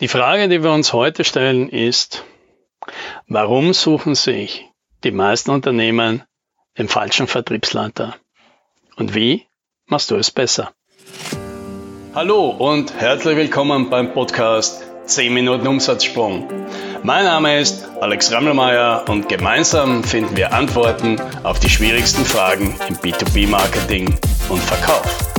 Die 0.00 0.08
Frage, 0.08 0.48
die 0.48 0.64
wir 0.64 0.72
uns 0.72 0.92
heute 0.92 1.22
stellen, 1.22 1.68
ist, 1.68 2.24
warum 3.28 3.72
suchen 3.72 4.16
sich 4.16 4.66
die 5.04 5.12
meisten 5.12 5.52
Unternehmen 5.52 6.24
den 6.76 6.88
falschen 6.88 7.28
Vertriebsleiter? 7.28 8.16
Und 8.96 9.14
wie 9.14 9.46
machst 9.86 10.10
du 10.10 10.16
es 10.16 10.32
besser? 10.32 10.72
Hallo 12.12 12.48
und 12.48 12.92
herzlich 12.94 13.36
willkommen 13.36 13.88
beim 13.88 14.12
Podcast 14.12 14.82
10 15.04 15.32
Minuten 15.32 15.68
Umsatzsprung. 15.68 16.48
Mein 17.04 17.24
Name 17.24 17.60
ist 17.60 17.86
Alex 18.00 18.32
Rammelmeier 18.32 19.04
und 19.08 19.28
gemeinsam 19.28 20.02
finden 20.02 20.36
wir 20.36 20.52
Antworten 20.52 21.20
auf 21.44 21.60
die 21.60 21.70
schwierigsten 21.70 22.24
Fragen 22.24 22.76
im 22.88 22.96
B2B-Marketing 22.96 24.12
und 24.48 24.60
Verkauf. 24.60 25.33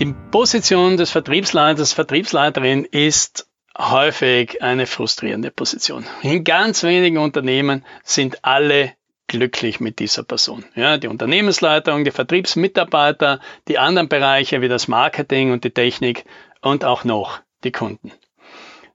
Die 0.00 0.14
Position 0.30 0.96
des 0.96 1.10
Vertriebsleiters, 1.10 1.92
Vertriebsleiterin 1.92 2.86
ist 2.86 3.46
häufig 3.76 4.62
eine 4.62 4.86
frustrierende 4.86 5.50
Position. 5.50 6.06
In 6.22 6.42
ganz 6.42 6.82
wenigen 6.84 7.18
Unternehmen 7.18 7.84
sind 8.02 8.42
alle 8.42 8.94
glücklich 9.26 9.78
mit 9.78 9.98
dieser 9.98 10.22
Person. 10.22 10.64
Ja, 10.74 10.96
die 10.96 11.06
Unternehmensleitung, 11.06 12.04
die 12.04 12.12
Vertriebsmitarbeiter, 12.12 13.40
die 13.68 13.76
anderen 13.78 14.08
Bereiche 14.08 14.62
wie 14.62 14.68
das 14.68 14.88
Marketing 14.88 15.52
und 15.52 15.64
die 15.64 15.70
Technik 15.70 16.24
und 16.62 16.82
auch 16.86 17.04
noch 17.04 17.40
die 17.62 17.72
Kunden. 17.72 18.10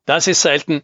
Das 0.07 0.25
ist 0.25 0.41
selten 0.41 0.81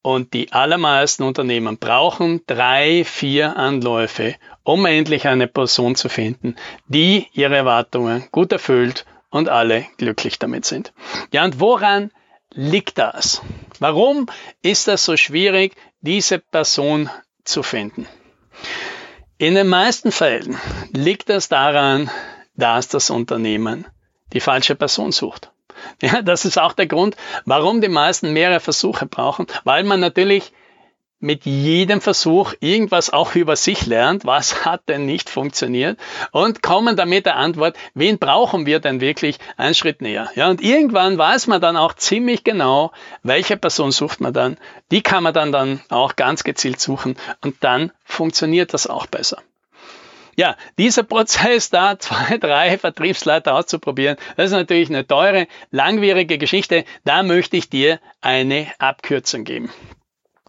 und 0.00 0.32
die 0.32 0.52
allermeisten 0.52 1.24
Unternehmen 1.24 1.78
brauchen 1.78 2.42
drei, 2.46 3.02
vier 3.02 3.56
Anläufe, 3.56 4.36
um 4.62 4.86
endlich 4.86 5.26
eine 5.26 5.48
Person 5.48 5.96
zu 5.96 6.08
finden, 6.08 6.54
die 6.86 7.26
ihre 7.32 7.56
Erwartungen 7.56 8.28
gut 8.30 8.52
erfüllt 8.52 9.04
und 9.36 9.48
alle 9.48 9.86
glücklich 9.98 10.38
damit 10.38 10.64
sind. 10.64 10.92
Ja, 11.32 11.44
und 11.44 11.60
woran 11.60 12.10
liegt 12.52 12.98
das? 12.98 13.42
Warum 13.78 14.26
ist 14.62 14.88
das 14.88 15.04
so 15.04 15.16
schwierig, 15.16 15.74
diese 16.00 16.38
Person 16.38 17.10
zu 17.44 17.62
finden? 17.62 18.06
In 19.38 19.54
den 19.54 19.68
meisten 19.68 20.12
Fällen 20.12 20.58
liegt 20.92 21.28
das 21.28 21.48
daran, 21.48 22.10
dass 22.54 22.88
das 22.88 23.10
Unternehmen 23.10 23.86
die 24.32 24.40
falsche 24.40 24.74
Person 24.74 25.12
sucht. 25.12 25.50
Ja, 26.00 26.22
das 26.22 26.44
ist 26.44 26.58
auch 26.58 26.72
der 26.72 26.86
Grund, 26.86 27.16
warum 27.44 27.80
die 27.80 27.88
meisten 27.88 28.32
mehrere 28.32 28.60
Versuche 28.60 29.06
brauchen, 29.06 29.46
weil 29.64 29.84
man 29.84 30.00
natürlich 30.00 30.52
mit 31.18 31.46
jedem 31.46 32.00
Versuch 32.00 32.52
irgendwas 32.60 33.10
auch 33.10 33.34
über 33.34 33.56
sich 33.56 33.86
lernt, 33.86 34.26
was 34.26 34.64
hat 34.64 34.88
denn 34.88 35.06
nicht 35.06 35.30
funktioniert 35.30 35.98
und 36.30 36.62
kommen 36.62 36.96
damit 36.96 37.26
der 37.26 37.36
Antwort, 37.36 37.76
wen 37.94 38.18
brauchen 38.18 38.66
wir 38.66 38.80
denn 38.80 39.00
wirklich 39.00 39.38
einen 39.56 39.74
Schritt 39.74 40.02
näher. 40.02 40.30
Ja, 40.34 40.48
und 40.48 40.60
irgendwann 40.60 41.16
weiß 41.16 41.46
man 41.46 41.60
dann 41.60 41.76
auch 41.76 41.94
ziemlich 41.94 42.44
genau, 42.44 42.92
welche 43.22 43.56
Person 43.56 43.92
sucht 43.92 44.20
man 44.20 44.34
dann. 44.34 44.58
Die 44.90 45.02
kann 45.02 45.22
man 45.22 45.32
dann, 45.32 45.52
dann 45.52 45.80
auch 45.88 46.16
ganz 46.16 46.44
gezielt 46.44 46.80
suchen 46.80 47.16
und 47.42 47.56
dann 47.60 47.92
funktioniert 48.04 48.74
das 48.74 48.86
auch 48.86 49.06
besser. 49.06 49.42
Ja, 50.36 50.54
dieser 50.76 51.02
Prozess 51.02 51.70
da, 51.70 51.98
zwei, 51.98 52.36
drei 52.36 52.76
Vertriebsleiter 52.76 53.54
auszuprobieren, 53.54 54.18
das 54.36 54.46
ist 54.46 54.52
natürlich 54.52 54.90
eine 54.90 55.06
teure, 55.06 55.48
langwierige 55.70 56.36
Geschichte. 56.36 56.84
Da 57.04 57.22
möchte 57.22 57.56
ich 57.56 57.70
dir 57.70 58.00
eine 58.20 58.70
Abkürzung 58.78 59.44
geben. 59.44 59.70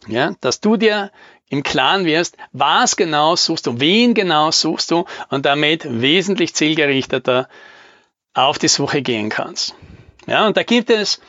Ja, 0.07 0.35
dass 0.41 0.61
du 0.61 0.77
dir 0.77 1.11
im 1.49 1.63
Klaren 1.63 2.05
wirst, 2.05 2.37
was 2.51 2.95
genau 2.95 3.35
suchst 3.35 3.67
du, 3.67 3.79
wen 3.79 4.13
genau 4.13 4.51
suchst 4.51 4.91
du 4.91 5.05
und 5.29 5.45
damit 5.45 5.85
wesentlich 6.01 6.53
zielgerichteter 6.53 7.47
auf 8.33 8.59
die 8.59 8.67
Suche 8.67 9.01
gehen 9.01 9.29
kannst. 9.29 9.75
Ja, 10.27 10.45
und 10.45 10.57
da 10.57 10.63
gibt 10.63 10.89
es 10.89 11.21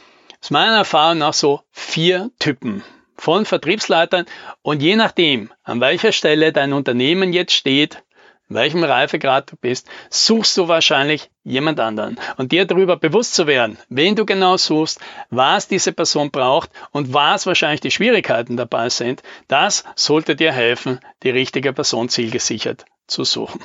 aus 0.42 0.50
meiner 0.50 0.76
Erfahrung 0.76 1.18
nach 1.18 1.34
so 1.34 1.62
vier 1.70 2.30
Typen 2.38 2.83
von 3.17 3.44
Vertriebsleitern 3.44 4.27
und 4.62 4.83
je 4.83 4.96
nachdem, 4.96 5.52
an 5.62 5.80
welcher 5.80 6.12
Stelle 6.12 6.52
dein 6.52 6.72
Unternehmen 6.72 7.33
jetzt 7.33 7.52
steht, 7.52 8.02
welchem 8.48 8.85
Reifegrad 8.85 9.51
du 9.53 9.57
bist, 9.57 9.89
suchst 10.11 10.57
du 10.57 10.69
wahrscheinlich 10.69 11.31
jemand 11.45 11.81
anderen. 11.81 12.19
Und 12.36 12.53
dir 12.53 12.64
darüber 12.64 12.97
bewusst 12.97 13.35
zu 13.35 13.47
werden, 13.47 13.79
wen 13.89 14.17
du 14.17 14.25
genau 14.25 14.57
suchst, 14.57 15.01
was 15.31 15.69
diese 15.69 15.92
Person 15.92 16.31
braucht 16.31 16.70
und 16.92 17.13
was 17.13 17.47
wahrscheinlich 17.47 17.81
die 17.81 17.91
Schwierigkeiten 17.91 18.57
dabei 18.57 18.89
sind, 18.89 19.23
das 19.48 19.85
sollte 19.95 20.36
dir 20.36 20.53
helfen, 20.53 21.01
die 21.23 21.31
richtige 21.31 21.73
Person 21.73 22.09
zielgesichert 22.09 22.85
zu 23.07 23.25
suchen. 23.25 23.61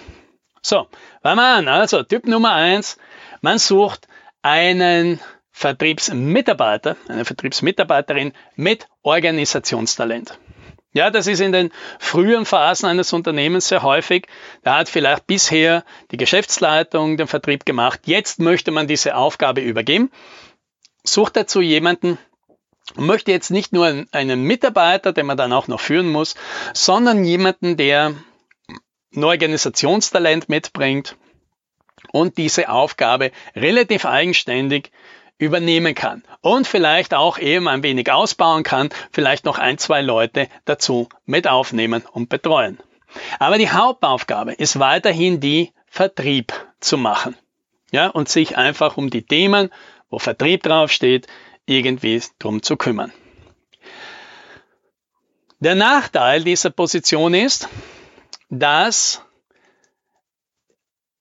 So, 0.61 0.87
fangen 1.21 1.37
wir 1.37 1.55
an. 1.55 1.67
Also 1.67 2.03
Typ 2.03 2.25
Nummer 2.25 2.53
eins, 2.53 2.97
man 3.41 3.57
sucht 3.57 4.07
einen 4.41 5.19
Vertriebsmitarbeiter, 5.51 6.97
eine 7.07 7.25
Vertriebsmitarbeiterin 7.25 8.33
mit 8.55 8.87
Organisationstalent. 9.01 10.39
Ja, 10.93 11.09
das 11.09 11.27
ist 11.27 11.39
in 11.39 11.51
den 11.51 11.71
frühen 11.99 12.45
Phasen 12.45 12.87
eines 12.87 13.13
Unternehmens 13.13 13.67
sehr 13.67 13.81
häufig. 13.81 14.27
Da 14.61 14.77
hat 14.77 14.89
vielleicht 14.89 15.25
bisher 15.25 15.83
die 16.11 16.17
Geschäftsleitung 16.17 17.17
den 17.17 17.27
Vertrieb 17.27 17.65
gemacht. 17.65 18.01
Jetzt 18.05 18.39
möchte 18.39 18.71
man 18.71 18.87
diese 18.87 19.15
Aufgabe 19.15 19.61
übergeben. 19.61 20.11
Sucht 21.03 21.35
dazu 21.35 21.61
jemanden 21.61 22.17
möchte 22.95 23.31
jetzt 23.31 23.49
nicht 23.49 23.73
nur 23.73 24.05
einen 24.11 24.43
Mitarbeiter, 24.43 25.13
den 25.13 25.25
man 25.25 25.37
dann 25.37 25.53
auch 25.53 25.67
noch 25.67 25.79
führen 25.79 26.09
muss, 26.09 26.35
sondern 26.73 27.23
jemanden, 27.23 27.77
der 27.77 28.13
ein 29.15 29.23
Organisationstalent 29.23 30.49
mitbringt 30.49 31.15
und 32.11 32.37
diese 32.37 32.69
Aufgabe 32.69 33.31
relativ 33.55 34.05
eigenständig 34.05 34.91
übernehmen 35.37 35.95
kann 35.95 36.23
und 36.41 36.67
vielleicht 36.67 37.13
auch 37.13 37.37
eben 37.37 37.67
ein 37.67 37.83
wenig 37.83 38.11
ausbauen 38.11 38.63
kann, 38.63 38.89
vielleicht 39.11 39.45
noch 39.45 39.57
ein, 39.57 39.77
zwei 39.77 40.01
Leute 40.01 40.47
dazu 40.65 41.09
mit 41.25 41.47
aufnehmen 41.47 42.03
und 42.11 42.29
betreuen. 42.29 42.79
Aber 43.39 43.57
die 43.57 43.69
Hauptaufgabe 43.69 44.53
ist 44.53 44.79
weiterhin 44.79 45.39
die 45.39 45.71
Vertrieb 45.87 46.53
zu 46.79 46.97
machen. 46.97 47.35
Ja, 47.91 48.07
und 48.07 48.27
sich 48.27 48.57
einfach 48.57 48.97
um 48.97 49.09
die 49.09 49.23
Themen, 49.23 49.69
wo 50.09 50.17
Vertrieb 50.17 50.63
draufsteht, 50.63 51.27
irgendwie 51.65 52.21
drum 52.39 52.63
zu 52.63 52.75
kümmern. 52.75 53.13
Der 55.59 55.75
Nachteil 55.75 56.43
dieser 56.43 56.71
Position 56.71 57.33
ist, 57.33 57.69
dass 58.49 59.23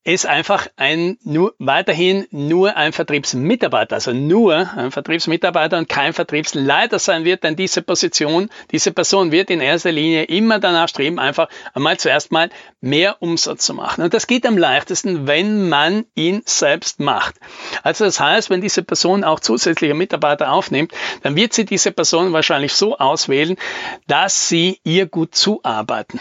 ist 0.04 0.26
einfach 0.26 0.66
ein 0.76 1.16
nur, 1.22 1.54
weiterhin 1.58 2.26
nur 2.32 2.76
ein 2.76 2.92
Vertriebsmitarbeiter, 2.92 3.94
also 3.94 4.12
nur 4.12 4.68
ein 4.76 4.90
Vertriebsmitarbeiter 4.90 5.78
und 5.78 5.88
kein 5.88 6.12
Vertriebsleiter 6.12 6.98
sein 6.98 7.24
wird, 7.24 7.44
denn 7.44 7.54
diese 7.54 7.82
Position, 7.82 8.50
diese 8.72 8.90
Person 8.90 9.30
wird 9.30 9.48
in 9.50 9.60
erster 9.60 9.92
Linie 9.92 10.24
immer 10.24 10.58
danach 10.58 10.88
streben, 10.88 11.20
einfach 11.20 11.48
einmal 11.72 11.98
zuerst 11.98 12.32
mal 12.32 12.50
mehr 12.80 13.22
Umsatz 13.22 13.64
zu 13.64 13.74
machen. 13.74 14.02
Und 14.02 14.12
das 14.12 14.26
geht 14.26 14.44
am 14.44 14.58
leichtesten, 14.58 15.28
wenn 15.28 15.68
man 15.68 16.04
ihn 16.16 16.42
selbst 16.46 16.98
macht. 16.98 17.36
Also 17.84 18.04
das 18.04 18.18
heißt, 18.18 18.50
wenn 18.50 18.60
diese 18.60 18.82
Person 18.82 19.22
auch 19.22 19.38
zusätzliche 19.38 19.94
Mitarbeiter 19.94 20.50
aufnimmt, 20.52 20.92
dann 21.22 21.36
wird 21.36 21.52
sie 21.52 21.64
diese 21.64 21.92
Person 21.92 22.32
wahrscheinlich 22.32 22.72
so 22.72 22.98
auswählen, 22.98 23.56
dass 24.08 24.48
sie 24.48 24.80
ihr 24.82 25.06
gut 25.06 25.36
zuarbeiten 25.36 26.18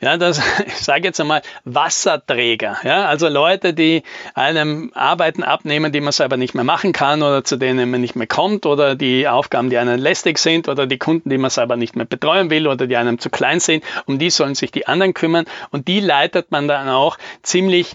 ja, 0.00 0.16
das, 0.18 0.40
ich 0.66 0.76
sage 0.76 1.04
jetzt 1.04 1.20
einmal, 1.20 1.42
Wasserträger. 1.64 2.78
Ja, 2.84 3.06
also 3.06 3.28
Leute, 3.28 3.72
die 3.72 4.02
einem 4.34 4.92
Arbeiten 4.94 5.42
abnehmen, 5.42 5.92
die 5.92 6.00
man 6.00 6.12
selber 6.12 6.36
nicht 6.36 6.54
mehr 6.54 6.64
machen 6.64 6.92
kann 6.92 7.22
oder 7.22 7.44
zu 7.44 7.56
denen 7.56 7.90
man 7.90 8.00
nicht 8.00 8.16
mehr 8.16 8.26
kommt 8.26 8.66
oder 8.66 8.94
die 8.94 9.26
Aufgaben, 9.26 9.70
die 9.70 9.78
einem 9.78 9.98
lästig 9.98 10.38
sind 10.38 10.68
oder 10.68 10.86
die 10.86 10.98
Kunden, 10.98 11.30
die 11.30 11.38
man 11.38 11.50
selber 11.50 11.76
nicht 11.76 11.96
mehr 11.96 12.06
betreuen 12.06 12.50
will 12.50 12.66
oder 12.66 12.86
die 12.86 12.96
einem 12.96 13.18
zu 13.18 13.30
klein 13.30 13.60
sind, 13.60 13.84
um 14.06 14.18
die 14.18 14.30
sollen 14.30 14.54
sich 14.54 14.70
die 14.70 14.86
anderen 14.86 15.14
kümmern 15.14 15.46
und 15.70 15.88
die 15.88 16.00
leitet 16.00 16.50
man 16.50 16.68
dann 16.68 16.88
auch 16.88 17.16
ziemlich 17.42 17.94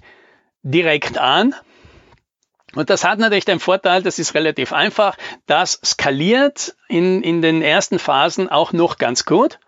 direkt 0.63 1.17
an. 1.17 1.53
Und 2.73 2.89
das 2.89 3.03
hat 3.03 3.19
natürlich 3.19 3.45
den 3.45 3.59
Vorteil, 3.59 4.01
das 4.01 4.17
ist 4.17 4.33
relativ 4.33 4.71
einfach, 4.71 5.17
das 5.45 5.79
skaliert 5.83 6.73
in, 6.87 7.21
in 7.21 7.41
den 7.41 7.61
ersten 7.61 7.99
Phasen 7.99 8.49
auch 8.49 8.71
noch 8.71 8.97
ganz 8.97 9.25
gut 9.25 9.59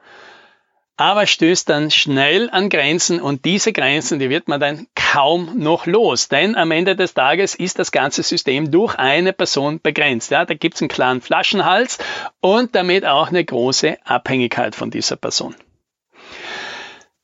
aber 0.96 1.26
stößt 1.26 1.70
dann 1.70 1.90
schnell 1.90 2.50
an 2.52 2.70
Grenzen 2.70 3.20
und 3.20 3.46
diese 3.46 3.74
Grenzen, 3.74 4.20
die 4.20 4.30
wird 4.30 4.48
man 4.48 4.60
dann 4.60 4.88
kaum 4.96 5.58
noch 5.58 5.86
los, 5.86 6.28
denn 6.28 6.56
am 6.56 6.72
Ende 6.72 6.96
des 6.96 7.14
Tages 7.14 7.56
ist 7.56 7.80
das 7.80 7.92
ganze 7.92 8.22
System 8.24 8.72
durch 8.72 8.96
eine 8.96 9.34
Person 9.34 9.82
begrenzt. 9.82 10.32
Ja, 10.32 10.46
da 10.46 10.54
gibt 10.54 10.76
es 10.76 10.82
einen 10.82 10.90
klaren 10.90 11.22
Flaschenhals 11.22 11.98
und 12.42 12.76
damit 12.76 13.06
auch 13.06 13.30
eine 13.30 13.44
große 13.44 13.98
Abhängigkeit 14.06 14.76
von 14.76 14.92
dieser 14.92 15.16
Person. 15.16 15.56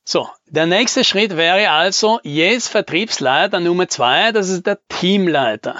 So, 0.04 0.28
der 0.48 0.66
nächste 0.66 1.04
Schritt 1.04 1.38
wäre 1.38 1.70
also 1.70 2.20
jetzt 2.24 2.70
Vertriebsleiter 2.70 3.60
Nummer 3.60 3.88
zwei, 3.88 4.32
das 4.32 4.50
ist 4.50 4.66
der 4.66 4.80
Teamleiter. 4.88 5.76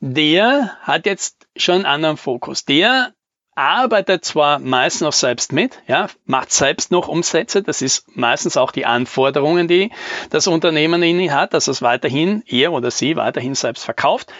Der 0.00 0.76
hat 0.82 1.06
jetzt 1.06 1.46
schon 1.56 1.76
einen 1.76 1.86
anderen 1.86 2.16
Fokus. 2.18 2.66
Der 2.66 3.14
arbeitet 3.54 4.24
zwar 4.24 4.58
meist 4.58 5.00
noch 5.00 5.12
selbst 5.12 5.52
mit, 5.52 5.78
ja, 5.86 6.08
macht 6.26 6.52
selbst 6.52 6.90
noch 6.90 7.08
Umsätze, 7.08 7.62
das 7.62 7.82
ist 7.82 8.16
meistens 8.16 8.56
auch 8.56 8.72
die 8.72 8.86
Anforderungen, 8.86 9.68
die 9.68 9.90
das 10.30 10.46
Unternehmen 10.46 11.02
in 11.02 11.20
ihn 11.20 11.32
hat, 11.32 11.54
dass 11.54 11.68
es 11.68 11.82
weiterhin, 11.82 12.42
er 12.46 12.72
oder 12.72 12.90
sie 12.90 13.16
weiterhin 13.16 13.54
selbst 13.54 13.84
verkauft, 13.84 14.32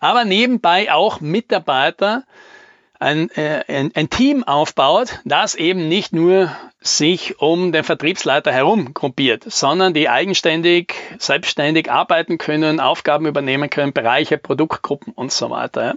aber 0.00 0.24
nebenbei 0.24 0.92
auch 0.92 1.20
Mitarbeiter 1.20 2.24
ein, 3.00 3.30
äh, 3.30 3.64
ein, 3.66 3.92
ein 3.94 4.10
Team 4.10 4.44
aufbaut, 4.44 5.20
das 5.24 5.54
eben 5.54 5.88
nicht 5.88 6.12
nur 6.12 6.54
sich 6.80 7.40
um 7.40 7.72
den 7.72 7.82
Vertriebsleiter 7.82 8.52
herum 8.52 8.94
gruppiert, 8.94 9.44
sondern 9.46 9.94
die 9.94 10.08
eigenständig, 10.08 10.94
selbstständig 11.18 11.90
arbeiten 11.90 12.38
können, 12.38 12.78
Aufgaben 12.78 13.26
übernehmen 13.26 13.70
können, 13.70 13.92
Bereiche, 13.92 14.38
Produktgruppen 14.38 15.12
und 15.14 15.32
so 15.32 15.50
weiter. 15.50 15.84
Ja. 15.84 15.94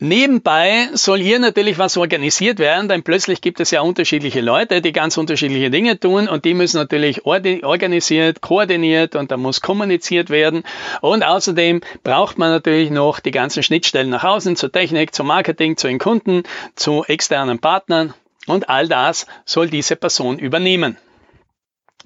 Nebenbei 0.00 0.90
soll 0.92 1.18
hier 1.18 1.40
natürlich 1.40 1.76
was 1.76 1.96
organisiert 1.96 2.60
werden, 2.60 2.88
denn 2.88 3.02
plötzlich 3.02 3.40
gibt 3.40 3.58
es 3.58 3.72
ja 3.72 3.80
unterschiedliche 3.80 4.40
Leute, 4.40 4.80
die 4.80 4.92
ganz 4.92 5.16
unterschiedliche 5.18 5.70
Dinge 5.70 5.98
tun 5.98 6.28
und 6.28 6.44
die 6.44 6.54
müssen 6.54 6.76
natürlich 6.76 7.24
organisiert, 7.24 8.40
koordiniert 8.40 9.16
und 9.16 9.32
da 9.32 9.36
muss 9.36 9.60
kommuniziert 9.60 10.30
werden. 10.30 10.62
Und 11.00 11.24
außerdem 11.24 11.80
braucht 12.04 12.38
man 12.38 12.50
natürlich 12.50 12.90
noch 12.90 13.18
die 13.18 13.32
ganzen 13.32 13.64
Schnittstellen 13.64 14.08
nach 14.08 14.22
außen 14.22 14.54
zur 14.54 14.70
Technik, 14.70 15.16
zum 15.16 15.26
Marketing, 15.26 15.76
zu 15.76 15.88
den 15.88 15.98
Kunden, 15.98 16.44
zu 16.76 17.02
externen 17.04 17.58
Partnern 17.58 18.14
und 18.46 18.68
all 18.68 18.86
das 18.86 19.26
soll 19.46 19.68
diese 19.68 19.96
Person 19.96 20.38
übernehmen. 20.38 20.96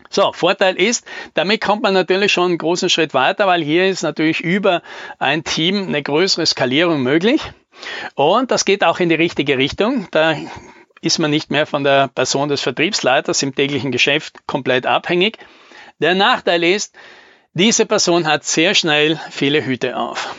So, 0.08 0.32
Vorteil 0.32 0.76
ist, 0.76 1.06
damit 1.34 1.60
kommt 1.60 1.82
man 1.82 1.92
natürlich 1.92 2.32
schon 2.32 2.52
einen 2.52 2.58
großen 2.58 2.88
Schritt 2.88 3.12
weiter, 3.12 3.46
weil 3.46 3.62
hier 3.62 3.86
ist 3.86 4.02
natürlich 4.02 4.40
über 4.40 4.80
ein 5.18 5.44
Team 5.44 5.88
eine 5.88 6.02
größere 6.02 6.46
Skalierung 6.46 7.02
möglich. 7.02 7.52
Und 8.14 8.50
das 8.50 8.64
geht 8.64 8.84
auch 8.84 9.00
in 9.00 9.08
die 9.08 9.14
richtige 9.14 9.58
Richtung. 9.58 10.08
Da 10.10 10.36
ist 11.00 11.18
man 11.18 11.30
nicht 11.30 11.50
mehr 11.50 11.66
von 11.66 11.84
der 11.84 12.08
Person 12.08 12.48
des 12.48 12.60
Vertriebsleiters 12.60 13.42
im 13.42 13.54
täglichen 13.54 13.92
Geschäft 13.92 14.46
komplett 14.46 14.86
abhängig. 14.86 15.38
Der 15.98 16.14
Nachteil 16.14 16.64
ist, 16.64 16.94
diese 17.54 17.86
Person 17.86 18.26
hat 18.26 18.44
sehr 18.44 18.74
schnell 18.74 19.20
viele 19.30 19.64
Hüte 19.64 19.96
auf. 19.96 20.34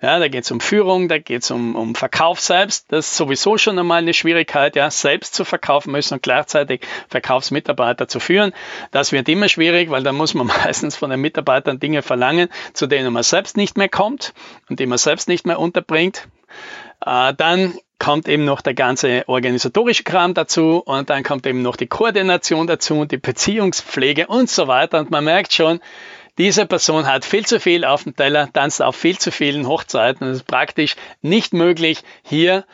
Ja, 0.00 0.20
da 0.20 0.28
geht 0.28 0.44
es 0.44 0.50
um 0.52 0.60
Führung, 0.60 1.08
da 1.08 1.18
geht 1.18 1.42
es 1.42 1.50
um, 1.50 1.74
um 1.74 1.96
Verkauf 1.96 2.38
selbst. 2.38 2.92
Das 2.92 3.08
ist 3.08 3.16
sowieso 3.16 3.58
schon 3.58 3.78
einmal 3.78 3.98
eine 3.98 4.14
Schwierigkeit, 4.14 4.76
ja, 4.76 4.90
selbst 4.90 5.34
zu 5.34 5.44
verkaufen 5.44 5.90
müssen 5.90 6.14
und 6.14 6.22
gleichzeitig 6.22 6.82
Verkaufsmitarbeiter 7.08 8.06
zu 8.06 8.20
führen. 8.20 8.52
Das 8.92 9.10
wird 9.10 9.28
immer 9.28 9.48
schwierig, 9.48 9.90
weil 9.90 10.04
da 10.04 10.12
muss 10.12 10.34
man 10.34 10.46
meistens 10.64 10.96
von 10.96 11.10
den 11.10 11.20
Mitarbeitern 11.20 11.80
Dinge 11.80 12.02
verlangen, 12.02 12.48
zu 12.74 12.86
denen 12.86 13.12
man 13.12 13.24
selbst 13.24 13.56
nicht 13.56 13.76
mehr 13.76 13.88
kommt 13.88 14.34
und 14.68 14.78
die 14.78 14.86
man 14.86 14.98
selbst 14.98 15.28
nicht 15.28 15.46
mehr 15.46 15.58
unterbringt. 15.58 16.28
Äh, 17.04 17.34
dann 17.34 17.74
kommt 17.98 18.28
eben 18.28 18.44
noch 18.44 18.60
der 18.60 18.74
ganze 18.74 19.24
organisatorische 19.28 20.04
Kram 20.04 20.34
dazu 20.34 20.82
und 20.84 21.10
dann 21.10 21.24
kommt 21.24 21.46
eben 21.46 21.62
noch 21.62 21.76
die 21.76 21.88
Koordination 21.88 22.66
dazu 22.66 22.96
und 22.96 23.10
die 23.10 23.16
Beziehungspflege 23.18 24.28
und 24.28 24.48
so 24.48 24.68
weiter. 24.68 25.00
Und 25.00 25.10
man 25.10 25.24
merkt 25.24 25.52
schon, 25.52 25.80
diese 26.38 26.66
Person 26.66 27.06
hat 27.06 27.24
viel 27.24 27.44
zu 27.44 27.58
viel 27.58 27.84
auf 27.84 28.04
dem 28.04 28.14
Teller, 28.14 28.48
tanzt 28.52 28.80
auf 28.80 28.94
viel 28.94 29.18
zu 29.18 29.32
vielen 29.32 29.66
Hochzeiten. 29.66 30.28
Es 30.28 30.38
ist 30.38 30.46
praktisch 30.46 30.94
nicht 31.20 31.52
möglich, 31.52 32.04
hier 32.22 32.64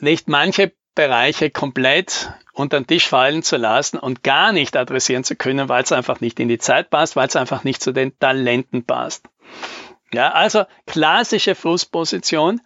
nicht 0.00 0.28
manche 0.28 0.72
Bereiche 0.94 1.50
komplett 1.50 2.30
unter 2.52 2.78
den 2.78 2.86
Tisch 2.86 3.08
fallen 3.08 3.42
zu 3.42 3.56
lassen 3.56 3.98
und 3.98 4.22
gar 4.22 4.52
nicht 4.52 4.76
adressieren 4.76 5.24
zu 5.24 5.36
können, 5.36 5.68
weil 5.68 5.82
es 5.82 5.92
einfach 5.92 6.20
nicht 6.20 6.38
in 6.40 6.48
die 6.48 6.58
Zeit 6.58 6.90
passt, 6.90 7.16
weil 7.16 7.28
es 7.28 7.36
einfach 7.36 7.64
nicht 7.64 7.82
zu 7.82 7.92
den 7.92 8.18
Talenten 8.18 8.84
passt. 8.84 9.26
Ja, 10.12 10.32
also 10.32 10.64
klassische 10.86 11.54
Fußposition 11.54 12.60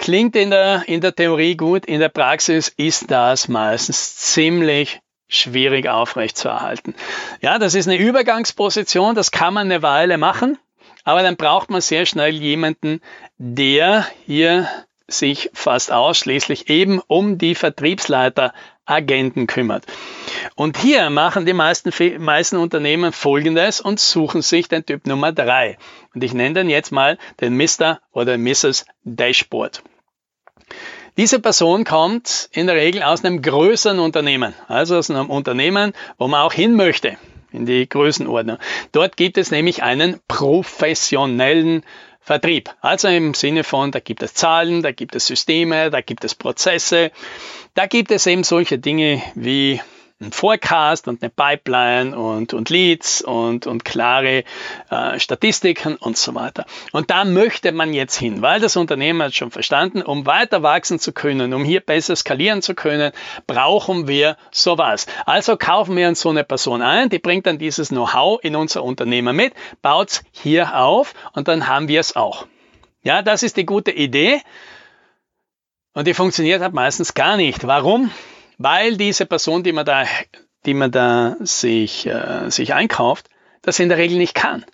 klingt 0.00 0.34
in 0.34 0.50
der, 0.50 0.82
in 0.88 1.00
der 1.00 1.14
Theorie 1.14 1.56
gut, 1.56 1.86
in 1.86 2.00
der 2.00 2.08
Praxis 2.08 2.68
ist 2.68 3.10
das 3.10 3.46
meistens 3.46 4.16
ziemlich 4.16 5.00
schwierig 5.28 5.88
aufrechtzuerhalten. 5.88 6.94
Ja, 7.40 7.58
das 7.58 7.74
ist 7.74 7.86
eine 7.86 7.98
Übergangsposition, 7.98 9.14
das 9.14 9.30
kann 9.30 9.54
man 9.54 9.70
eine 9.70 9.82
Weile 9.82 10.18
machen, 10.18 10.58
aber 11.04 11.22
dann 11.22 11.36
braucht 11.36 11.70
man 11.70 11.80
sehr 11.80 12.06
schnell 12.06 12.34
jemanden, 12.34 13.00
der 13.38 14.06
hier 14.26 14.68
sich 15.06 15.50
fast 15.52 15.92
ausschließlich 15.92 16.68
eben 16.68 17.00
um 17.06 17.38
die 17.38 17.54
Vertriebsleiteragenten 18.90 19.46
kümmert. 19.46 19.86
Und 20.56 20.76
hier 20.76 21.10
machen 21.10 21.46
die 21.46 21.52
meisten, 21.52 21.92
meisten 22.22 22.56
Unternehmen 22.56 23.12
Folgendes 23.12 23.80
und 23.80 24.00
suchen 24.00 24.42
sich 24.42 24.68
den 24.68 24.84
Typ 24.84 25.06
Nummer 25.06 25.32
drei. 25.32 25.78
Und 26.14 26.24
ich 26.24 26.34
nenne 26.34 26.54
den 26.54 26.70
jetzt 26.70 26.90
mal 26.90 27.18
den 27.40 27.56
Mr. 27.56 28.00
oder 28.12 28.36
Mrs. 28.36 28.84
Dashboard. 29.04 29.82
Diese 31.16 31.40
Person 31.40 31.84
kommt 31.84 32.48
in 32.52 32.66
der 32.66 32.76
Regel 32.76 33.02
aus 33.02 33.24
einem 33.24 33.42
größeren 33.42 33.98
Unternehmen, 33.98 34.54
also 34.68 34.96
aus 34.96 35.10
einem 35.10 35.28
Unternehmen, 35.28 35.92
wo 36.18 36.28
man 36.28 36.42
auch 36.42 36.52
hin 36.52 36.74
möchte, 36.74 37.16
in 37.52 37.66
die 37.66 37.88
Größenordnung. 37.88 38.58
Dort 38.92 39.16
gibt 39.16 39.36
es 39.36 39.50
nämlich 39.50 39.82
einen 39.82 40.20
professionellen 40.28 41.82
Vertrieb. 42.30 42.70
Also 42.80 43.08
im 43.08 43.34
Sinne 43.34 43.64
von, 43.64 43.90
da 43.90 43.98
gibt 43.98 44.22
es 44.22 44.34
Zahlen, 44.34 44.84
da 44.84 44.92
gibt 44.92 45.16
es 45.16 45.26
Systeme, 45.26 45.90
da 45.90 46.00
gibt 46.00 46.22
es 46.22 46.36
Prozesse, 46.36 47.10
da 47.74 47.86
gibt 47.86 48.12
es 48.12 48.24
eben 48.24 48.44
solche 48.44 48.78
Dinge 48.78 49.20
wie 49.34 49.80
ein 50.20 50.32
Forecast 50.32 51.08
und 51.08 51.22
eine 51.22 51.30
Pipeline 51.30 52.16
und, 52.16 52.52
und 52.52 52.68
Leads 52.68 53.22
und, 53.22 53.66
und 53.66 53.84
klare 53.86 54.44
äh, 54.90 55.18
Statistiken 55.18 55.96
und 55.96 56.18
so 56.18 56.34
weiter. 56.34 56.66
Und 56.92 57.10
da 57.10 57.24
möchte 57.24 57.72
man 57.72 57.94
jetzt 57.94 58.16
hin, 58.16 58.42
weil 58.42 58.60
das 58.60 58.76
Unternehmen 58.76 59.22
hat 59.22 59.34
schon 59.34 59.50
verstanden, 59.50 60.02
um 60.02 60.26
weiter 60.26 60.62
wachsen 60.62 60.98
zu 60.98 61.12
können, 61.12 61.54
um 61.54 61.64
hier 61.64 61.80
besser 61.80 62.14
skalieren 62.16 62.60
zu 62.60 62.74
können, 62.74 63.12
brauchen 63.46 64.08
wir 64.08 64.36
sowas. 64.50 65.06
Also 65.24 65.56
kaufen 65.56 65.96
wir 65.96 66.08
uns 66.08 66.20
so 66.20 66.28
eine 66.28 66.44
Person 66.44 66.82
ein, 66.82 67.08
die 67.08 67.18
bringt 67.18 67.46
dann 67.46 67.58
dieses 67.58 67.88
Know-how 67.88 68.40
in 68.42 68.56
unser 68.56 68.84
Unternehmen 68.84 69.34
mit, 69.34 69.54
baut 69.80 70.20
hier 70.32 70.76
auf 70.76 71.14
und 71.32 71.48
dann 71.48 71.66
haben 71.66 71.88
wir 71.88 72.00
es 72.00 72.14
auch. 72.14 72.46
Ja, 73.02 73.22
das 73.22 73.42
ist 73.42 73.56
die 73.56 73.64
gute 73.64 73.90
Idee. 73.90 74.42
Und 75.94 76.06
die 76.06 76.14
funktioniert 76.14 76.60
halt 76.60 76.74
meistens 76.74 77.14
gar 77.14 77.36
nicht. 77.36 77.66
Warum? 77.66 78.10
Weil 78.60 78.98
diese 78.98 79.24
Person, 79.24 79.62
die 79.62 79.72
man 79.72 79.86
da, 79.86 80.04
die 80.66 80.74
man 80.74 80.90
da 80.90 81.36
sich, 81.40 82.06
äh, 82.06 82.50
sich 82.50 82.74
einkauft, 82.74 83.30
das 83.62 83.78
in 83.78 83.88
der 83.88 83.96
Regel 83.96 84.18
nicht 84.18 84.34
kann. 84.34 84.66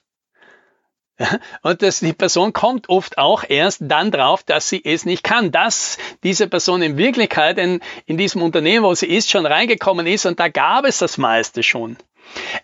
Und 1.63 1.83
das, 1.83 2.01
die 2.01 2.13
Person 2.13 2.53
kommt 2.53 2.89
oft 2.89 3.17
auch 3.17 3.45
erst 3.49 3.83
dann 3.83 4.11
drauf, 4.11 4.43
dass 4.43 4.69
sie 4.69 4.85
es 4.85 5.07
nicht 5.07 5.23
kann, 5.23 5.53
dass 5.53 5.99
diese 6.25 6.49
Person 6.49 6.83
in 6.83 6.97
Wirklichkeit 6.97 7.59
in, 7.59 7.81
in 8.07 8.17
diesem 8.17 8.43
Unternehmen, 8.43 8.85
wo 8.85 8.93
sie 8.93 9.07
ist, 9.07 9.31
schon 9.31 9.47
reingekommen 9.47 10.09
ist 10.09 10.27
und 10.27 10.41
da 10.41 10.49
gab 10.49 10.85
es 10.85 10.99
das 10.99 11.17
meiste 11.17 11.63
schon. 11.63 11.97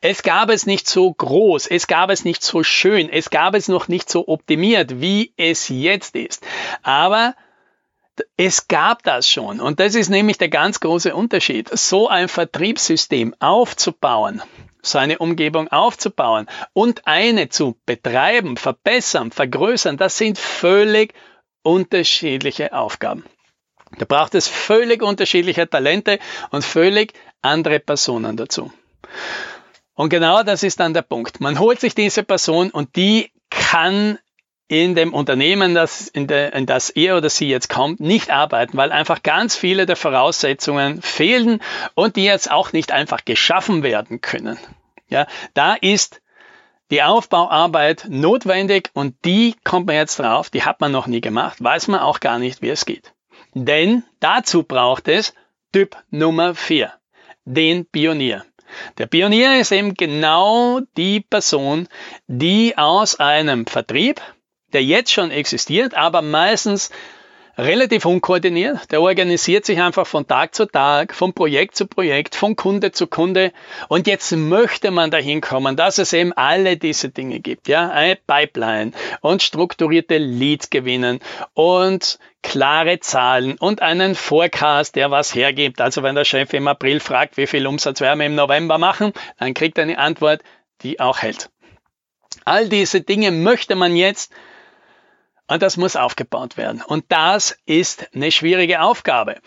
Es 0.00 0.25
gab 0.25 0.50
es 0.50 0.66
nicht 0.66 0.88
so 0.88 1.12
groß, 1.12 1.68
es 1.68 1.86
gab 1.86 2.11
es 2.11 2.25
nicht 2.25 2.42
so 2.42 2.64
schön, 2.64 3.08
es 3.08 3.30
gab 3.30 3.54
es 3.54 3.68
noch 3.68 3.87
nicht 3.87 4.11
so 4.11 4.26
optimiert, 4.26 5.00
wie 5.00 5.32
es 5.37 5.68
jetzt 5.68 6.16
ist. 6.16 6.44
Aber 6.82 7.37
es 8.37 8.69
gab 8.69 9.02
das 9.02 9.28
schon. 9.28 9.61
Und 9.61 9.81
das 9.81 9.95
ist 9.95 10.09
nämlich 10.09 10.38
der 10.38 10.49
ganz 10.49 10.81
große 10.81 11.14
Unterschied. 11.14 11.71
So 11.73 12.09
ein 12.09 12.28
Vertriebssystem 12.28 13.35
aufzubauen, 13.40 14.42
seine 14.83 15.19
Umgebung 15.19 15.69
aufzubauen 15.69 16.47
und 16.73 17.07
eine 17.07 17.49
zu 17.49 17.76
betreiben, 17.87 18.57
verbessern, 18.57 19.31
vergrößern, 19.31 19.97
das 19.97 20.19
sind 20.19 20.38
völlig 20.38 21.14
unterschiedliche 21.62 22.73
Aufgaben. 22.73 23.25
Da 23.99 24.07
braucht 24.07 24.35
es 24.35 24.49
völlig 24.49 25.02
unterschiedliche 25.02 25.69
Talente 25.69 26.19
und 26.50 26.64
völlig 26.64 27.12
andere 27.42 27.78
Personen 27.78 28.37
dazu. 28.37 28.73
Und 29.95 30.09
genau 30.09 30.42
das 30.42 30.62
ist 30.62 30.81
dann 30.81 30.95
der 30.95 31.02
Punkt. 31.02 31.40
Man 31.40 31.59
holt 31.59 31.78
sich 31.81 31.95
diese 31.95 32.23
Person 32.23 32.71
und 32.71 32.97
die 32.97 33.31
kann 33.50 34.19
in 34.73 34.95
dem 34.95 35.12
Unternehmen, 35.12 35.75
das, 35.75 36.09
in, 36.09 36.26
der, 36.26 36.55
in 36.55 36.64
das 36.64 36.88
er 36.88 37.19
oder 37.19 37.29
sie 37.29 37.47
jetzt 37.47 37.69
kommt, 37.69 38.00
nicht 38.00 38.31
arbeiten, 38.31 38.75
weil 38.79 38.91
einfach 38.91 39.23
ganz 39.23 39.55
viele 39.55 39.85
der 39.85 39.97
Voraussetzungen 39.97 41.02
fehlen 41.02 41.61
und 41.95 42.17
die 42.17 42.25
jetzt 42.25 42.50
auch 42.50 42.73
nicht 42.73 42.91
einfach 42.91 43.26
geschaffen 43.26 43.83
werden 43.83 44.23
können. 44.23 44.57
Ja, 45.11 45.26
da 45.52 45.75
ist 45.75 46.23
die 46.91 47.02
Aufbauarbeit 47.02 48.07
notwendig 48.09 48.88
und 48.95 49.14
die 49.26 49.55
kommt 49.62 49.88
man 49.88 49.97
jetzt 49.97 50.19
drauf, 50.19 50.49
die 50.49 50.62
hat 50.62 50.81
man 50.81 50.91
noch 50.91 51.07
nie 51.07 51.21
gemacht, 51.21 51.62
weiß 51.62 51.88
man 51.88 52.00
auch 52.00 52.21
gar 52.21 52.38
nicht, 52.38 52.62
wie 52.62 52.71
es 52.71 52.87
geht. 52.87 53.12
Denn 53.52 54.05
dazu 54.21 54.62
braucht 54.62 55.07
es 55.07 55.35
Typ 55.75 55.99
Nummer 56.09 56.55
4, 56.55 56.91
den 57.45 57.85
Pionier. 57.85 58.47
Der 58.97 59.05
Pionier 59.05 59.61
ist 59.61 59.71
eben 59.71 59.93
genau 59.93 60.81
die 60.97 61.21
Person, 61.21 61.88
die 62.26 62.79
aus 62.79 63.21
einem 63.21 63.67
Vertrieb, 63.67 64.23
der 64.75 64.85
jetzt 64.85 65.12
schon 65.12 65.31
existiert, 65.31 65.95
aber 65.95 66.23
meistens 66.23 66.91
relativ 67.59 68.07
unkoordiniert. 68.07 68.91
Der 68.91 69.02
organisiert 69.02 69.67
sich 69.67 69.81
einfach 69.81 70.07
von 70.07 70.26
Tag 70.26 70.55
zu 70.55 70.67
Tag, 70.67 71.14
von 71.14 71.33
Projekt 71.33 71.76
zu 71.76 71.87
Projekt, 71.87 72.35
von 72.35 72.57
Kunde 72.57 72.93
zu 72.93 73.07
Kunde. 73.07 73.52
Und 73.88 74.07
jetzt 74.07 74.33
möchte 74.33 74.91
man 74.91 75.11
dahin 75.11 75.41
kommen, 75.41 75.76
dass 75.76 75.99
es 75.99 76.12
eben 76.12 76.33
alle 76.33 76.76
diese 76.76 77.11
Dinge 77.11 77.41
gibt. 77.41 77.69
Ja, 77.69 77.91
eine 77.91 78.17
Pipeline 78.17 78.93
und 79.21 79.43
strukturierte 79.43 80.19
Leads 80.19 80.71
gewinnen 80.71 81.21
und 81.55 82.19
klare 82.43 83.00
Zahlen 83.00 83.57
und 83.59 83.83
einen 83.83 84.14
Forecast, 84.14 84.97
der 84.97 85.11
was 85.11 85.35
hergibt. 85.35 85.81
Also 85.81 86.02
wenn 86.02 86.14
der 86.14 86.25
Chef 86.25 86.52
im 86.55 86.67
April 86.67 87.00
fragt, 87.00 87.37
wie 87.37 87.47
viel 87.47 87.67
Umsatz 87.67 88.00
werden 88.00 88.19
wir 88.19 88.26
im 88.26 88.35
November 88.35 88.79
machen, 88.79 89.12
dann 89.38 89.55
kriegt 89.55 89.79
er 89.79 89.85
eine 89.85 89.99
Antwort, 89.99 90.43
die 90.83 90.99
auch 90.99 91.19
hält. 91.19 91.50
All 92.45 92.69
diese 92.69 93.02
Dinge 93.02 93.31
möchte 93.31 93.76
man 93.76 93.95
jetzt 93.95 94.33
und 95.49 95.62
das 95.62 95.76
muss 95.76 95.96
aufgebaut 95.96 96.56
werden. 96.56 96.82
Und 96.82 97.04
das 97.08 97.56
ist 97.66 98.08
eine 98.14 98.30
schwierige 98.30 98.80
Aufgabe. 98.80 99.40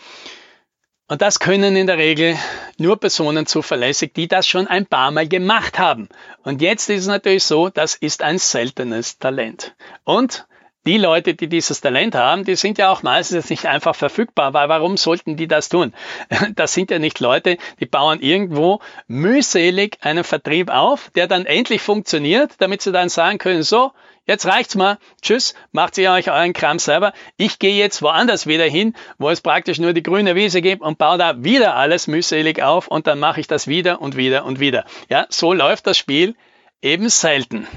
Und 1.08 1.22
das 1.22 1.38
können 1.38 1.76
in 1.76 1.86
der 1.86 1.98
Regel 1.98 2.36
nur 2.78 2.98
Personen 2.98 3.46
zuverlässig, 3.46 4.12
die 4.14 4.26
das 4.26 4.48
schon 4.48 4.66
ein 4.66 4.86
paar 4.86 5.12
Mal 5.12 5.28
gemacht 5.28 5.78
haben. 5.78 6.08
Und 6.42 6.60
jetzt 6.60 6.90
ist 6.90 7.02
es 7.02 7.06
natürlich 7.06 7.44
so, 7.44 7.68
das 7.68 7.94
ist 7.94 8.22
ein 8.22 8.38
seltenes 8.38 9.18
Talent. 9.18 9.76
Und 10.02 10.46
die 10.86 10.98
Leute, 10.98 11.34
die 11.34 11.48
dieses 11.48 11.80
Talent 11.80 12.14
haben, 12.14 12.44
die 12.44 12.56
sind 12.56 12.78
ja 12.78 12.90
auch 12.90 13.02
meistens 13.02 13.50
nicht 13.50 13.66
einfach 13.66 13.94
verfügbar, 13.94 14.54
weil 14.54 14.68
warum 14.68 14.96
sollten 14.96 15.36
die 15.36 15.48
das 15.48 15.68
tun? 15.68 15.92
Das 16.54 16.72
sind 16.74 16.90
ja 16.90 16.98
nicht 16.98 17.20
Leute, 17.20 17.58
die 17.80 17.86
bauen 17.86 18.20
irgendwo 18.20 18.80
mühselig 19.08 19.98
einen 20.00 20.24
Vertrieb 20.24 20.70
auf, 20.70 21.10
der 21.14 21.26
dann 21.26 21.44
endlich 21.44 21.82
funktioniert, 21.82 22.52
damit 22.58 22.82
sie 22.82 22.92
dann 22.92 23.08
sagen 23.08 23.38
können, 23.38 23.62
so, 23.62 23.92
Jetzt 24.28 24.44
reicht's 24.44 24.74
mal. 24.74 24.98
Tschüss, 25.22 25.54
macht 25.70 25.96
ihr 25.98 26.10
euch 26.10 26.28
euren 26.32 26.52
Kram 26.52 26.80
selber. 26.80 27.12
Ich 27.36 27.60
gehe 27.60 27.76
jetzt 27.76 28.02
woanders 28.02 28.48
wieder 28.48 28.64
hin, 28.64 28.94
wo 29.18 29.30
es 29.30 29.40
praktisch 29.40 29.78
nur 29.78 29.92
die 29.92 30.02
grüne 30.02 30.34
Wiese 30.34 30.62
gibt 30.62 30.82
und 30.82 30.98
baue 30.98 31.16
da 31.16 31.44
wieder 31.44 31.76
alles 31.76 32.08
mühselig 32.08 32.60
auf 32.60 32.88
und 32.88 33.06
dann 33.06 33.20
mache 33.20 33.38
ich 33.38 33.46
das 33.46 33.68
wieder 33.68 34.00
und 34.00 34.16
wieder 34.16 34.44
und 34.44 34.58
wieder. 34.58 34.84
Ja, 35.08 35.26
so 35.28 35.52
läuft 35.52 35.86
das 35.86 35.96
Spiel 35.96 36.34
eben 36.82 37.08
selten. 37.08 37.68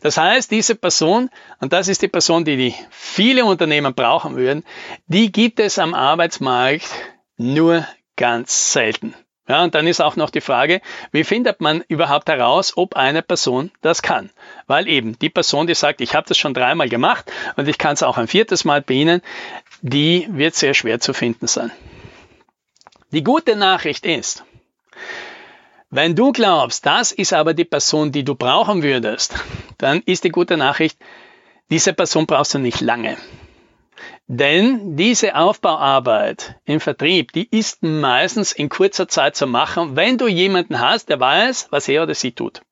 Das 0.00 0.16
heißt, 0.16 0.50
diese 0.50 0.74
Person, 0.74 1.30
und 1.60 1.72
das 1.72 1.88
ist 1.88 2.02
die 2.02 2.08
Person, 2.08 2.44
die 2.44 2.56
die 2.56 2.74
viele 2.90 3.44
Unternehmen 3.44 3.94
brauchen 3.94 4.36
würden, 4.36 4.64
die 5.06 5.32
gibt 5.32 5.60
es 5.60 5.78
am 5.78 5.94
Arbeitsmarkt 5.94 6.88
nur 7.36 7.86
ganz 8.16 8.72
selten. 8.72 9.14
Ja, 9.46 9.62
und 9.62 9.74
dann 9.74 9.86
ist 9.86 10.00
auch 10.00 10.16
noch 10.16 10.30
die 10.30 10.40
Frage, 10.40 10.80
wie 11.12 11.22
findet 11.22 11.60
man 11.60 11.82
überhaupt 11.88 12.30
heraus, 12.30 12.72
ob 12.76 12.96
eine 12.96 13.20
Person 13.20 13.70
das 13.82 14.00
kann? 14.00 14.30
Weil 14.66 14.88
eben 14.88 15.18
die 15.18 15.28
Person, 15.28 15.66
die 15.66 15.74
sagt, 15.74 16.00
ich 16.00 16.14
habe 16.14 16.26
das 16.26 16.38
schon 16.38 16.54
dreimal 16.54 16.88
gemacht 16.88 17.30
und 17.56 17.68
ich 17.68 17.76
kann 17.76 17.92
es 17.92 18.02
auch 18.02 18.16
ein 18.16 18.26
viertes 18.28 18.64
Mal 18.64 18.80
bei 18.80 19.20
die 19.82 20.26
wird 20.30 20.54
sehr 20.54 20.72
schwer 20.72 20.98
zu 20.98 21.12
finden 21.12 21.46
sein. 21.46 21.70
Die 23.10 23.22
gute 23.22 23.54
Nachricht 23.54 24.06
ist, 24.06 24.44
wenn 25.94 26.16
du 26.16 26.32
glaubst, 26.32 26.84
das 26.86 27.12
ist 27.12 27.32
aber 27.32 27.54
die 27.54 27.64
Person, 27.64 28.10
die 28.10 28.24
du 28.24 28.34
brauchen 28.34 28.82
würdest, 28.82 29.34
dann 29.78 30.02
ist 30.04 30.24
die 30.24 30.30
gute 30.30 30.56
Nachricht, 30.56 30.98
diese 31.70 31.92
Person 31.92 32.26
brauchst 32.26 32.54
du 32.54 32.58
nicht 32.58 32.80
lange. 32.80 33.16
Denn 34.26 34.96
diese 34.96 35.36
Aufbauarbeit 35.36 36.56
im 36.64 36.80
Vertrieb, 36.80 37.32
die 37.32 37.48
ist 37.48 37.82
meistens 37.82 38.50
in 38.50 38.68
kurzer 38.68 39.06
Zeit 39.06 39.36
zu 39.36 39.46
machen, 39.46 39.94
wenn 39.94 40.18
du 40.18 40.26
jemanden 40.26 40.80
hast, 40.80 41.10
der 41.10 41.20
weiß, 41.20 41.68
was 41.70 41.88
er 41.88 42.02
oder 42.02 42.14
sie 42.14 42.32
tut. 42.32 42.62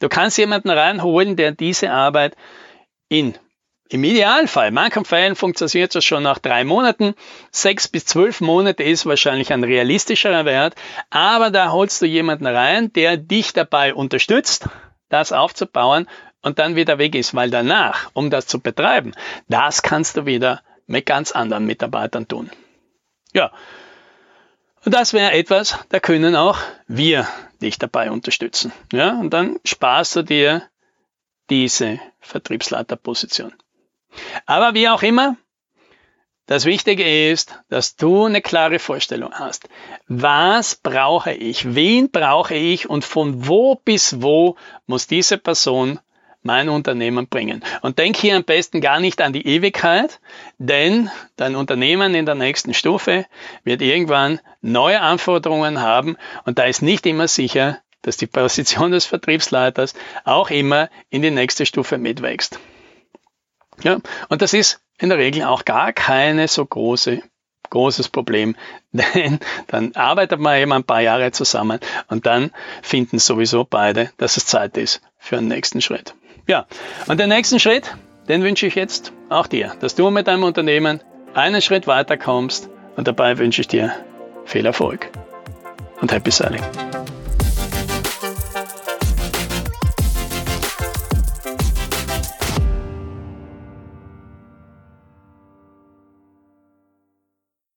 Du 0.00 0.08
kannst 0.08 0.36
jemanden 0.38 0.70
reinholen, 0.70 1.36
der 1.36 1.52
diese 1.52 1.92
Arbeit 1.92 2.34
in 3.08 3.34
im 3.90 4.02
Idealfall, 4.02 4.70
manchen 4.70 5.04
funktioniert 5.36 5.94
das 5.94 6.04
schon 6.04 6.22
nach 6.22 6.38
drei 6.38 6.64
Monaten. 6.64 7.14
Sechs 7.50 7.86
bis 7.86 8.06
zwölf 8.06 8.40
Monate 8.40 8.82
ist 8.82 9.04
wahrscheinlich 9.04 9.52
ein 9.52 9.62
realistischerer 9.62 10.46
Wert. 10.46 10.74
Aber 11.10 11.50
da 11.50 11.70
holst 11.70 12.00
du 12.00 12.06
jemanden 12.06 12.46
rein, 12.46 12.92
der 12.94 13.18
dich 13.18 13.52
dabei 13.52 13.94
unterstützt, 13.94 14.68
das 15.10 15.32
aufzubauen 15.32 16.08
und 16.40 16.58
dann 16.58 16.76
wieder 16.76 16.98
weg 16.98 17.14
ist. 17.14 17.34
Weil 17.34 17.50
danach, 17.50 18.10
um 18.14 18.30
das 18.30 18.46
zu 18.46 18.58
betreiben, 18.58 19.12
das 19.48 19.82
kannst 19.82 20.16
du 20.16 20.24
wieder 20.24 20.62
mit 20.86 21.04
ganz 21.04 21.32
anderen 21.32 21.66
Mitarbeitern 21.66 22.26
tun. 22.26 22.50
Ja, 23.34 23.52
und 24.84 24.92
das 24.92 25.12
wäre 25.12 25.32
etwas, 25.32 25.78
da 25.88 25.98
können 26.00 26.36
auch 26.36 26.58
wir 26.86 27.26
dich 27.62 27.78
dabei 27.78 28.10
unterstützen. 28.10 28.72
Ja, 28.92 29.18
und 29.18 29.30
dann 29.30 29.58
sparst 29.64 30.16
du 30.16 30.22
dir 30.22 30.62
diese 31.48 32.00
Vertriebsleiterposition. 32.20 33.52
Aber 34.46 34.74
wie 34.74 34.88
auch 34.88 35.02
immer, 35.02 35.36
das 36.46 36.66
Wichtige 36.66 37.30
ist, 37.30 37.58
dass 37.70 37.96
du 37.96 38.26
eine 38.26 38.42
klare 38.42 38.78
Vorstellung 38.78 39.32
hast. 39.32 39.68
Was 40.08 40.74
brauche 40.74 41.32
ich? 41.32 41.74
Wen 41.74 42.10
brauche 42.10 42.54
ich? 42.54 42.88
Und 42.90 43.04
von 43.04 43.48
wo 43.48 43.76
bis 43.76 44.20
wo 44.20 44.56
muss 44.86 45.06
diese 45.06 45.38
Person 45.38 46.00
mein 46.42 46.68
Unternehmen 46.68 47.26
bringen. 47.26 47.64
Und 47.80 47.98
denk 47.98 48.16
hier 48.16 48.36
am 48.36 48.44
besten 48.44 48.82
gar 48.82 49.00
nicht 49.00 49.22
an 49.22 49.32
die 49.32 49.46
Ewigkeit, 49.46 50.20
denn 50.58 51.10
dein 51.36 51.56
Unternehmen 51.56 52.14
in 52.14 52.26
der 52.26 52.34
nächsten 52.34 52.74
Stufe 52.74 53.24
wird 53.64 53.80
irgendwann 53.80 54.40
neue 54.60 55.00
Anforderungen 55.00 55.80
haben 55.80 56.18
und 56.44 56.58
da 56.58 56.64
ist 56.64 56.82
nicht 56.82 57.06
immer 57.06 57.28
sicher, 57.28 57.78
dass 58.02 58.18
die 58.18 58.26
Position 58.26 58.90
des 58.90 59.06
Vertriebsleiters 59.06 59.94
auch 60.24 60.50
immer 60.50 60.90
in 61.08 61.22
die 61.22 61.30
nächste 61.30 61.64
Stufe 61.64 61.96
mitwächst. 61.96 62.60
Ja, 63.82 63.98
und 64.28 64.42
das 64.42 64.54
ist 64.54 64.80
in 64.98 65.08
der 65.08 65.18
Regel 65.18 65.44
auch 65.44 65.64
gar 65.64 65.92
keine 65.92 66.48
so 66.48 66.64
große 66.64 67.22
großes 67.70 68.08
Problem, 68.08 68.56
denn 68.92 69.40
dann 69.66 69.92
arbeitet 69.94 70.38
man 70.38 70.58
eben 70.58 70.72
ein 70.72 70.84
paar 70.84 71.00
Jahre 71.00 71.32
zusammen 71.32 71.80
und 72.08 72.24
dann 72.24 72.52
finden 72.82 73.18
sowieso 73.18 73.64
beide, 73.64 74.10
dass 74.16 74.36
es 74.36 74.46
Zeit 74.46 74.76
ist 74.76 75.02
für 75.18 75.38
einen 75.38 75.48
nächsten 75.48 75.80
Schritt. 75.80 76.14
Ja, 76.46 76.66
und 77.08 77.18
den 77.18 77.30
nächsten 77.30 77.58
Schritt, 77.58 77.94
den 78.28 78.42
wünsche 78.42 78.66
ich 78.66 78.74
jetzt 78.74 79.12
auch 79.28 79.46
dir, 79.46 79.74
dass 79.80 79.94
du 79.94 80.10
mit 80.10 80.28
deinem 80.28 80.44
Unternehmen 80.44 81.00
einen 81.34 81.60
Schritt 81.60 81.86
weiter 81.86 82.16
kommst 82.16 82.68
und 82.96 83.08
dabei 83.08 83.38
wünsche 83.38 83.60
ich 83.60 83.68
dir 83.68 83.92
viel 84.44 84.66
Erfolg 84.66 85.10
und 86.00 86.12
Happy 86.12 86.30
Selling. 86.30 86.62